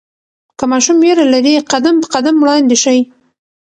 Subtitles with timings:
[0.57, 2.99] که ماشوم ویره لري، قدم په قدم وړاندې شئ.